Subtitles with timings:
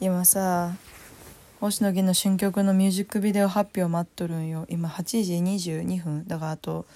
[0.00, 0.72] 今さ
[1.60, 4.64] 星野源の新曲のミュージックビデオ発表待っとるんよ。
[4.70, 6.26] 今8時22分。
[6.26, 6.86] だからあと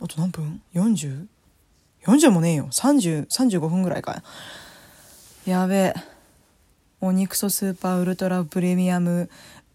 [0.00, 2.68] あと何分 ?40?40 もねえよ。
[2.70, 4.22] 3035分ぐらいか。
[5.44, 5.94] やべえ。
[7.02, 9.28] お肉ソスーパーウルトラプレミアム。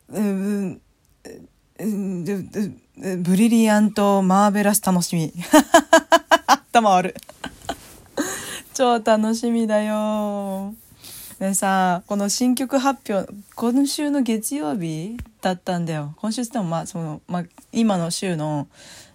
[0.10, 0.82] ううう
[3.20, 5.32] ブリリアントマーベラス楽しみ。
[6.48, 7.14] 頭悪
[8.74, 10.74] 超楽しみだよ。
[11.40, 16.14] でさこの新曲発表今週の月曜日だったんだよ。
[16.18, 18.68] 今週っつってもまあその、まあ、今の週の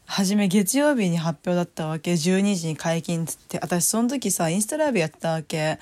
[0.07, 2.15] 初め月曜日に発表だったわけ。
[2.15, 3.59] 12時に解禁っつって。
[3.59, 5.79] 私その時さインスタライブやったわけ。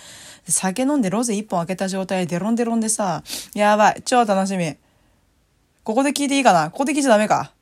[0.49, 3.23] 酒飲んでロゼ1本開けた状態でデロンデロンでさ
[3.55, 4.75] やばい超楽しみ。
[5.85, 6.71] ここで聞いていいかな？
[6.73, 7.53] ここで聞いちゃダメか？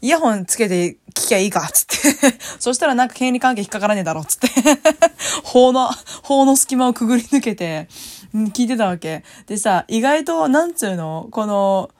[0.00, 4.48] イヤホンつけて聞きゃいいかつって そしたらなんか権利関係引っかからねえだろつって
[5.44, 5.90] 法の、
[6.22, 7.88] 法の隙間をくぐり抜けて、
[8.34, 9.22] 聞いてたわけ。
[9.46, 11.28] でさ、意外と、なんつうの？
[11.30, 11.90] この、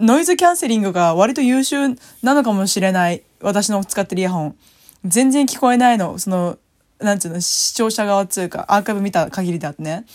[0.00, 3.22] ノイズキャンセリングが割と優秀なのかもしれない。
[3.40, 4.56] 私の使ってるイヤホン。
[5.04, 6.18] 全然聞こえないの。
[6.18, 6.58] その、
[7.00, 10.06] なんつうの、視聴者側っつうか、アーカイブ見た限りだってね。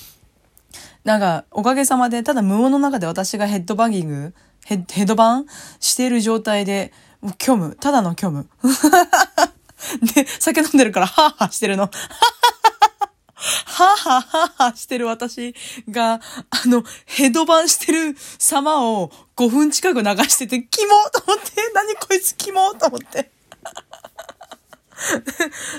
[1.03, 4.33] なんか、おかげさまで、ただ無音の中で私がヘッドバンギング、
[4.65, 5.45] ヘッドバン？
[5.79, 6.93] している状態で、
[7.41, 7.75] 虚無。
[7.75, 8.47] ただの虚無。
[10.15, 11.83] で、酒飲んでるから、はぁはぁしてるの。
[11.83, 15.53] はぁはぁはぁはしてる私
[15.89, 23.32] が、あの、ヘドバンしてる様を5分近く流してて、キモと思って、何こいつキモと思って。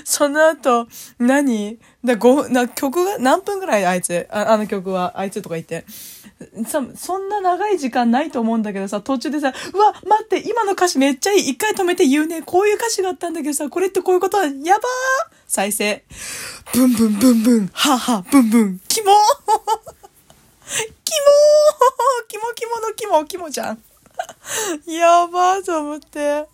[0.03, 0.87] その後、
[1.19, 1.79] 何？
[2.03, 4.27] だ、ご、な、曲が、何分ぐらいあいつ？
[4.29, 5.85] ああの曲は、あいつとか言って。
[6.67, 11.49] さ、そんな長い時間ないと思うんだけどさ、途中でさ、うわ、待って、今の歌詞めっちゃいい。
[11.51, 12.41] 一回止めて言うね。
[12.41, 14.37] こういう歌詞があったんだけどさ、これってこういうこと？
[14.37, 14.81] は、やばー
[15.47, 16.03] 再生。
[16.73, 19.15] ブンブンブンブン、はは、ブンブン、キモー
[21.03, 23.79] キモーキモキモのキモ、キモじゃん。
[24.87, 26.45] やばーと思って。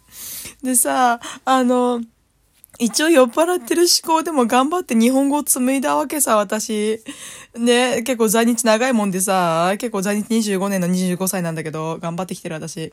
[0.62, 2.02] でさ、あの、
[2.84, 7.00] 一応酔っ払ってる思考でも頑張って日本語を紡いだわけさ、私。
[7.56, 12.92] ね、結構在日長いもんでさ、結構在日25年の25歳なんだけど、頑張ってきてる私。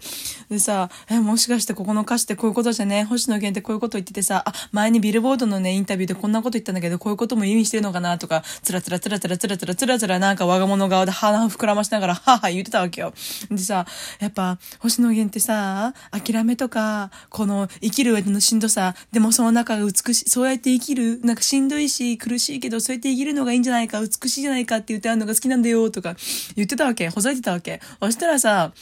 [0.50, 3.04] でさ、え、もしかしてここの歌詞ってこういうことじゃね？
[3.04, 8.18] 星野源ってこういうこと言っててさ、あ、前にビルボードのね、インタビューでこんなこと言ったんだけど、こういうことも意味してるのかな？
[8.18, 13.14] とか、つらつらつらつらつらつらつらつらなんか我が物顔で鼻を膨らましながら、はは言ってたわけよ。
[13.50, 13.86] でさ、
[14.20, 26.16] やっぱ、星野源ってさ、諦めとか、この生きる上でのしんどさ、でもその中美しい、そうやって生きる、なんかしんどいし、苦しいけど、そうやって生きるのがいいんじゃないか、美しいじゃないかって言ってあるのが好きなんだよ、とか
[26.56, 27.08] 言ってたわけ。
[27.08, 27.80] ほざいてたわけ。
[28.00, 28.72] そしたらさ、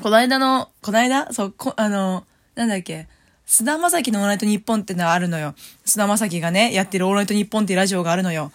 [0.00, 1.32] この間の、この間？
[1.32, 3.08] そう、こ、あの、なんだっけ、
[3.46, 5.54] 菅田将暉のオールナイトニッポンってのはあるのよ。
[5.84, 8.52] 菅田将暉がね、やってるオールナイトニッポンっていうラジオがあるのよ。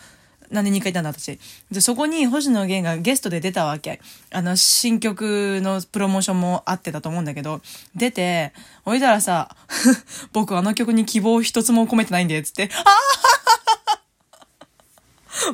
[0.56, 1.38] なんで2回いたんだ、私。
[1.70, 4.02] で、そこに星野源がゲストで出たわけ。
[4.32, 7.62] あの、新曲のプロモーションもあってたと思うんだけど、
[7.96, 8.54] 出て、
[8.86, 9.56] おいたらさ、
[10.34, 12.94] 僕あの曲に希望一つも込めてないんで、つって、ああ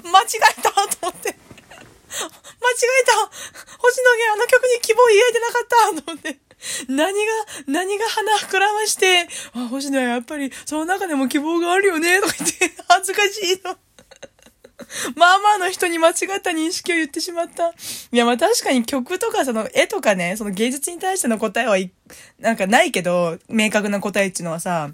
[0.03, 0.25] 間違
[0.57, 1.29] えたと思って。
[1.29, 3.13] 間違えた
[3.79, 6.51] 星野源あの曲に希望言えてなかったと思って。
[6.87, 7.31] 何が、
[7.67, 13.75] 何が鼻膨らまして、あ、星野やっぱり、その中でも希望があるよねとか言って、恥ずかしいの。
[15.15, 17.69] まあまあの人に間違った認識を言ってしまった。
[17.69, 17.73] い
[18.11, 21.77] やまあ確かに曲とかその絵とかね、その芸術に対しての答えは
[22.39, 24.91] なんかないけど、明確な答えっていうのはさ、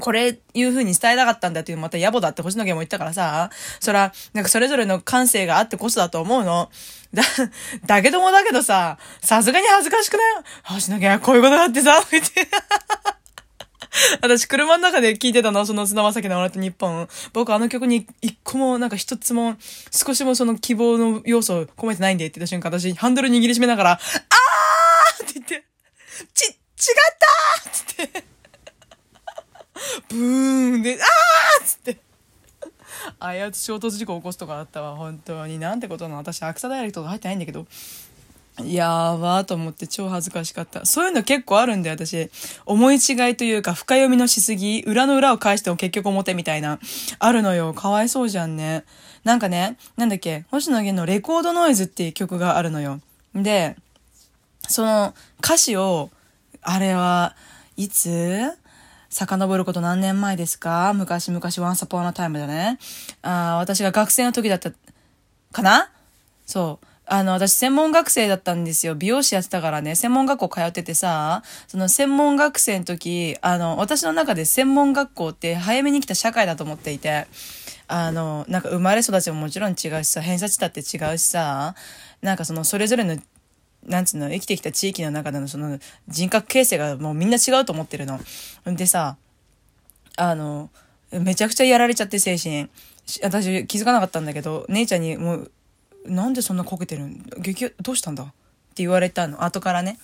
[0.00, 3.50] これいう風に伝えたかったんだっていうまた野暮だって星野源も言ったからさ、
[3.80, 6.70] そら、なんかそれぞれの感性があってこそだと思うの。
[7.12, 7.22] だ、
[7.86, 12.48] だけどもだけどさ、さすがに恥ずかしくない星野源はこういうことがあってさ、言って。
[14.20, 17.08] 私、車の中で聞いてたの、その菅田将暉の笑って日本。
[17.32, 19.56] 僕、あの曲に一個も、なんか一つも、
[19.90, 25.64] 少しもその希望の要素を込めてないんでって言った瞬間、私、ハンドル握りしめながら、あーって言って、
[26.34, 26.56] ち、違っ
[27.18, 28.24] たーって言って。
[30.08, 31.98] ブーンで、あーっつって。
[33.20, 35.58] あやつ衝突事故を起こすとかあったわ、本当に。
[35.58, 37.66] なんてことなの私、アクサダイレクトが入ってないんだけど。
[38.62, 40.86] やばーと思って超恥ずかしかった。
[40.86, 42.30] そういうの結構あるんだよ、私。
[42.66, 46.78] 思い違いというか、深読みのしすぎ、裏の裏を返しても結局表みたいな。
[47.18, 47.74] あるのよ。
[47.74, 48.84] かわいそうじゃんね。
[49.24, 53.00] なんかね、なんだっけ、星野源のレコードノイズっていう曲があるのよ。
[53.34, 53.76] で、
[54.68, 56.10] その歌詞を、
[56.62, 57.34] あれは、
[57.76, 58.52] いつ？
[59.10, 60.92] 遡ること何年前ですか？
[60.94, 62.78] 昔々、ワンサポーナタイムだね。
[63.22, 64.70] あ私が学生の時だった、
[65.52, 65.90] かな？
[66.46, 66.86] そう。
[67.06, 68.94] あの、私専門学生だったんですよ。
[68.94, 77.26] 美容師やってたからね、専門学校通っててさ、その専門学生の時、あの、私の中で専門学校って早めに来た社会だと思っていて、
[77.88, 81.74] あの、なんか生まれ育ちももちろん違うしさ、偏差値だって違うしさ、
[82.22, 83.18] なんかそのそれぞれの
[83.86, 85.78] なんつうの、生きてきた地域の中でのその
[86.08, 88.18] 人格形成がもうみんな違うと思ってるの。
[88.66, 89.16] でさ、
[90.16, 90.70] あの、
[91.10, 92.68] めちゃくちゃやられちゃって精神。
[93.22, 95.50] 私気づかなかったんだけど、姉ちゃんにもう、
[96.04, 97.24] なんでそんなこけてるん？
[97.38, 98.24] 激どうしたんだ？
[98.24, 98.32] って
[98.76, 99.44] 言われたの。
[99.44, 99.98] 後からね。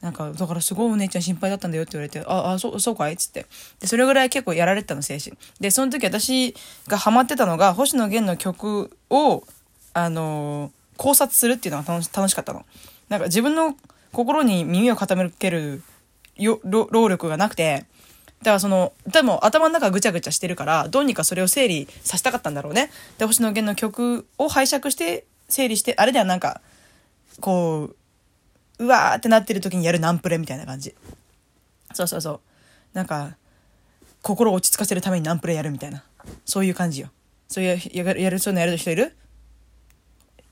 [0.00, 3.14] なんか、だからすごいお姉ちゃん心配だったんだよって言われて、あ、あ、そう、そうかい？
[3.14, 3.46] っつって。
[3.80, 5.36] で、それぐらい結構やられてたの、精神。
[5.60, 6.54] で、その時私
[6.86, 9.44] がハマってたのが、星野源の曲を、
[9.94, 12.64] あのー、考察するっていうのが楽し楽しかったの。
[13.08, 13.76] なんか自分の
[14.12, 15.82] 心に耳を傾ける
[16.36, 17.84] よ労力がなくて、
[18.40, 22.90] だからその、でも頭の中ぐちゃぐちゃしてるから、どうにかそれを整理させたかったんだろうね。
[23.18, 26.60] で、星野源の曲を拝借して整理して、あれではなんか、
[27.40, 27.90] こ
[28.78, 30.94] う、うわーってなってる時にやるナンプレみたいな感じ。
[31.94, 32.40] そうそうそう。
[32.92, 33.36] なんか、
[34.22, 36.04] 心を落ち着かせるためにナンプレやるみたいな。
[36.44, 37.10] そういう感じよ。
[37.48, 39.16] そういうやるやるそうなやる人いる？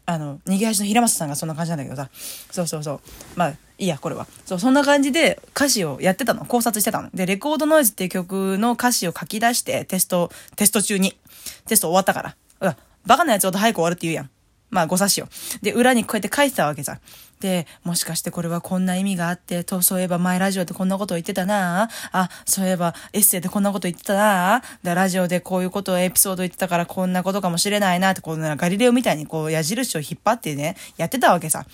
[0.07, 2.09] あの、逃げ足の平松さんがそんな感じなんだけどさ。
[2.51, 3.01] そうそうそう。
[3.35, 4.27] まあ、いいや、これは。
[4.47, 6.45] そう、そんな感じで歌詞をやってたの。
[6.47, 7.11] 考察してたの。
[7.13, 11.19] で、レコードノイズっていう曲の歌詞を書き出して、テスト、テスト中に。
[11.67, 12.37] テスト終わったから。
[12.61, 14.31] うわ、バカなやつほど早く終わるって言うやん。
[14.71, 15.29] まあ、ご察しよ。
[15.63, 16.99] で、裏にこうやって書いてたわけさ。
[17.41, 31.67] で、もしかしてこれはこんな意味があって、と、そういえば前ラジオでこんなこと言ってたなあ、そういえばエッセイでこんなこと言ってたなで、ラジオでこういうことをエピソード言ってたからこんなことかもしれないなって、こうガリレオみたいにこう矢印を引っ張ってね、やってたわけさ。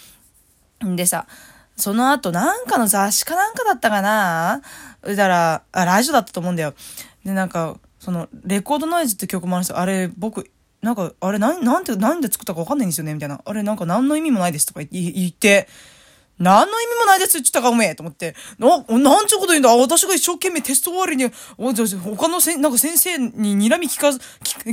[0.85, 1.27] んでさ、
[1.77, 4.63] その後なんかの雑誌かなんかだったかな
[5.03, 6.75] だから、あ、ラジオだったと思うんだよ。
[7.25, 9.79] で、なんか、その、レコードノイズって曲もあるんですよ。
[9.79, 10.51] あれ、僕、
[10.83, 13.41] なんか、あれ、なん、なんて、なんで作ったかわかんないんですよねみたいな。
[13.45, 15.69] あれ、なんか何の意味もないですとか言って、
[16.41, 18.35] 何の意味もないですって言ったかおめえと思って。
[18.59, 18.69] な、
[18.99, 24.09] なんちゅうこと言うんだ私が一生懸命テスト終わりに、おじゃ他のせ、なんか先生に睨み聞か、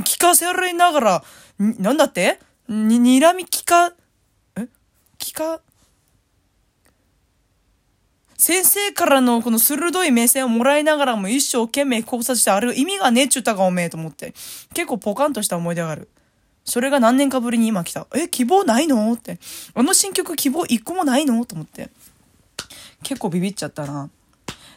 [0.00, 1.24] 聞かせられながら、
[1.58, 2.40] なんだって？
[2.68, 3.92] に、睨み聞か、
[4.56, 4.66] え？
[5.16, 5.60] 聞か、
[8.40, 14.32] 先生からのこの鋭い目線をもらいながらも一生懸命考察して、あれ意味がねえっちゅったかおめえと思って。
[14.72, 16.08] 結構ポカンとした思い出がある。
[16.64, 18.06] それが何年かぶりに今来た。
[18.14, 19.12] え、希望ないの？
[19.12, 19.38] って。
[19.74, 21.44] あの新曲希望一個もないの？
[21.44, 21.90] と思って。
[23.02, 24.08] 結構ビビっちゃったな。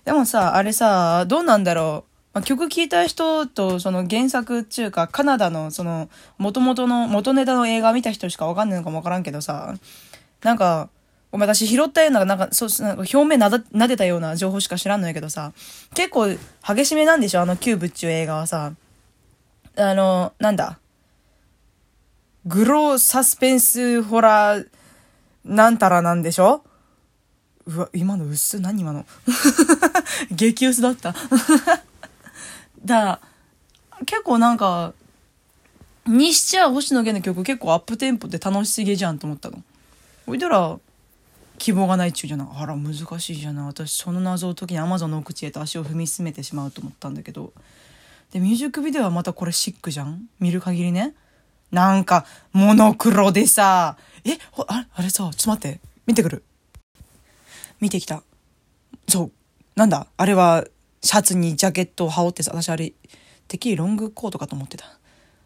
[0.04, 2.12] でもさ、あれさ、どうなんだろう。
[2.34, 9.74] まあ、曲聴いた人とその原作っていうか、カナダのその元々の元ネタの映画見た人しかわかんないのかもわからんけどさ、
[10.42, 10.90] なんか、
[11.34, 15.52] ごめん、私拾ったような、なんか、そう、なんか表面なだ、撫でたような情報しか知らんのやけどさ、
[15.96, 17.42] 結構激しめなんでしょ？
[17.42, 18.72] あのキューブっちゅう映画はさ。
[19.76, 20.78] あの、なんだ？
[22.46, 24.68] グローサスペンスホラー、
[25.44, 26.64] なんたらなんでしょ？
[27.66, 29.04] うわ、今の薄何今の？
[30.30, 31.16] 激薄だった
[32.86, 33.20] だ
[34.06, 34.94] 結構なんか、
[36.06, 39.64] にしちゃ星野源の曲結構アップテンポで楽しすぎじゃんと思ったの。
[40.28, 40.78] ほいだら、
[41.64, 42.48] 希望がないっちゅうじゃない。
[42.52, 43.66] あら難しいじゃない。
[43.68, 47.54] 私その謎を解きにアマゾンの奥地へと足を踏み進めてしまうと思ったんだけど。
[48.34, 50.24] でミュージックビデオはまたこれシックじゃん？
[50.42, 51.14] 見る限りね。
[51.72, 53.96] なんかモノクロでさ。
[54.26, 54.32] え
[54.68, 55.80] ああれさちょっと待って。
[56.06, 56.44] 見てくる。
[57.80, 58.24] 見てきた。
[59.08, 59.32] そう。
[59.78, 60.08] なんだ？
[60.18, 60.66] あれは
[61.02, 62.92] シャツにジャケットを羽織ってさ私あれ
[63.48, 64.84] てっきりロングコートかと思ってた。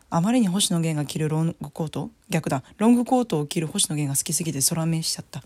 [0.10, 2.10] あまりに星野源が着るロングコート？
[2.28, 2.64] 逆だ。
[2.78, 5.44] ロングコートを着る星野源が好きすぎて空目しちゃった。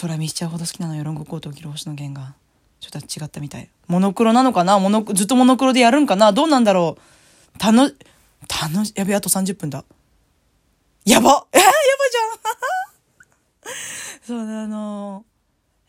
[0.00, 2.34] 空見しちゃうほど好きなのよロングコートを着る星野源が。
[2.78, 3.70] ちょっと違ったみたい。
[3.88, 4.78] モノクロなのかな？
[4.78, 6.32] モノずっとモノクロでやるんかな？
[6.32, 6.98] どうなんだろ
[7.58, 7.58] う？
[7.58, 7.96] 楽
[8.62, 9.84] 楽しやべあと30分だ。
[11.04, 11.46] やば！
[11.52, 11.72] えー、やば
[14.24, 14.42] じゃん！
[14.44, 15.24] そうだあの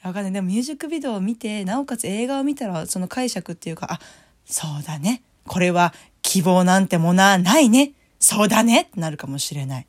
[0.02, 0.32] わかんない。
[0.32, 4.00] でもミュージックビデオを見てなおかつ映画を見たらその解釈っていうかあ
[4.46, 5.24] そうだね。
[5.46, 7.92] これは希望なんてものはないね。
[8.20, 8.84] そうだね。
[8.84, 9.88] ってなるかもしれない。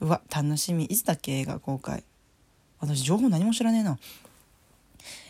[0.00, 0.84] うわ楽しみ。
[0.84, 1.38] いつだっけ？
[1.38, 2.04] 映画公開。
[2.80, 3.98] 私情報何も知らねえな。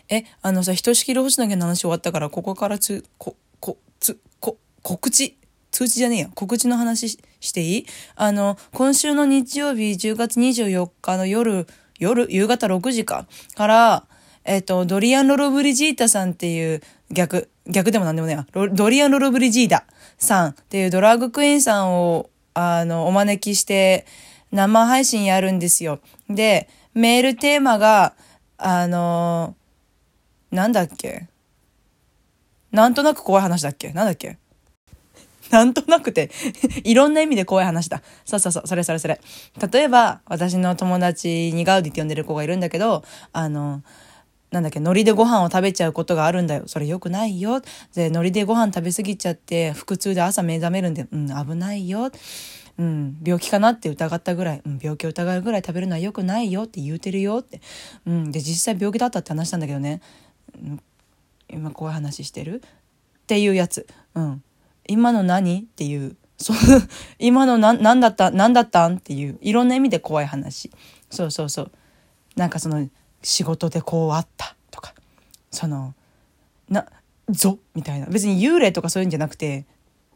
[0.09, 5.37] え、あのさ、ひとしきり星野源の話終わったから、ここからつ、こ、こ、つ、こ、告知
[5.71, 6.29] 通知じゃねえや。
[6.33, 7.85] 告知の話していい？
[8.15, 11.67] あの、今週の日曜日10月24日の夜、
[11.99, 13.27] 夜、夕方6時か。
[13.55, 14.05] から、
[14.45, 18.69] えっ、と、ドリアン・ロロブリジータさんっていう逆、逆でもなんでもねえ。
[18.69, 19.85] ドリアン・ロロブリジーダ
[20.17, 24.05] さんっていうドラッグクイーンさんを、あの、お招きして、
[24.51, 25.99] 生配信やるんですよ。
[26.29, 28.15] で、メールテーマが、
[28.57, 31.27] あのー、なんだっけ？
[32.71, 33.93] なんとなく怖い話だっけ？
[33.93, 34.37] なんだっけ？
[35.51, 36.29] なんとなくて
[36.83, 38.01] いろんな意味で怖い話だ。
[38.25, 39.21] そうそうそう、それそれそれ。
[39.71, 43.83] 例えば、私の友達にガウディって呼んでる子がいるんだけど、あの、
[44.49, 46.63] なんだっけ、海苔でご飯を食べちゃうことがあるんだよ。
[46.67, 47.61] それ良くないよ。
[47.93, 52.11] で、海苔でご飯食べ過ぎちゃって、腹痛で朝目覚めるんで、うん、危ないよ。
[52.77, 57.61] うん、病気かなって疑ったぐらい、うん、病気を疑うぐらい食べるのは良くないよって言うてるよって。
[58.05, 60.01] うん、で、実際病気だったって話したんだけどね。
[60.55, 60.81] うん、
[61.49, 63.87] 今こういう話してるっていうやつ。
[64.15, 64.43] うん。
[64.87, 66.15] 今の何っていう。
[66.37, 66.57] そう、
[67.17, 69.39] 今のな、なんだった、なんだったんっていう。
[69.41, 70.71] いろんな意味で怖い話。
[71.09, 71.71] そうそうそう。
[72.35, 72.87] なんかその、
[73.21, 74.93] 仕事でこうあったとか
[75.51, 75.93] その
[76.69, 76.85] な
[77.29, 79.65] ぞみたいな別に幽霊とかそういうんじゃなくて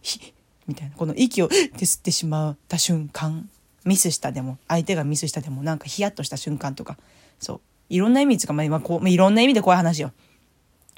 [0.01, 0.33] ひ
[0.67, 3.49] みたいなこの息をって吸ってしまった瞬間
[3.83, 6.97] ミスしたでも相手がミスしたでもなんかヒヤッとした瞬間とか
[7.39, 10.11] そういろんな意味つかまあ今こうまあいろんな意味で怖い話よ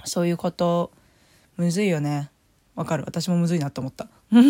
[0.06, 0.92] そういうこと
[1.58, 2.30] むずいよね
[2.76, 4.08] わかる私もむずいなと思った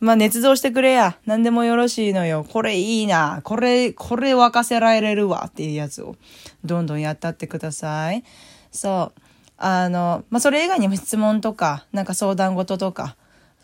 [0.00, 1.18] まあ、捏造してくれや。
[1.26, 2.46] 何でもよろしいのよ。
[2.48, 3.42] これいいな。
[3.44, 6.16] これ、これ沸かせられるわっていうやつを、
[6.64, 8.24] どんどんやったってください。
[8.72, 9.20] そう。
[9.62, 13.14] あの、まあ、それ以外にも質問とか、なんか相談事とか、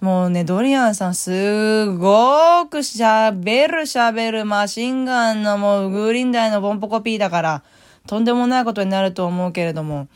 [0.03, 7.63] もうね、ドリアンさんすごく喋る喋るマシンガンのもうグリーンダイのボンポコピーだから、
[8.07, 10.09] とんでもないことになると思うけれども、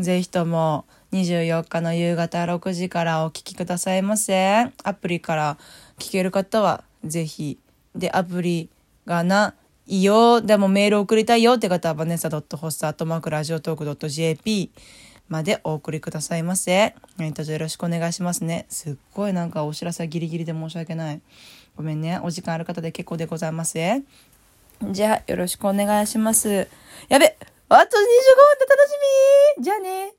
[0.00, 4.72] ぜひとも、24日の夕方6時からお聞きくださいませ。
[4.82, 5.56] アプリから
[5.98, 7.58] 聞ける方はぜひ。
[7.94, 8.68] で、アプリ
[9.06, 9.54] がな、
[9.86, 14.70] いよ、でもメール送りたいよって方はバネサ .host.macradiotalk.jp
[15.28, 16.94] までお送りくださいませ。
[17.16, 18.66] 何卒よろしくお願いしますね。
[18.68, 21.20] すっごいなんかお知らせギリギリで申し訳ない。
[21.76, 22.18] ごめんね。
[22.22, 23.78] お時間ある方で結構でございます。
[24.82, 26.68] じゃあ、よろしくお願いします。
[27.08, 27.36] やべ
[27.68, 28.06] あと25分で
[28.66, 28.94] 楽し
[29.58, 30.17] みじゃあね。